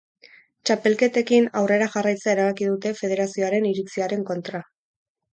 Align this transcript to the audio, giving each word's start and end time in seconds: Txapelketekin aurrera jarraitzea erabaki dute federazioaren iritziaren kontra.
Txapelketekin 0.67 1.49
aurrera 1.59 1.89
jarraitzea 1.95 2.33
erabaki 2.35 2.69
dute 2.69 2.93
federazioaren 3.01 3.67
iritziaren 3.73 4.25
kontra. 4.31 4.63